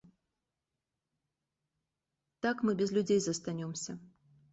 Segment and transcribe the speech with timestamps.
[2.45, 3.91] Так мы без людзей застанёмся.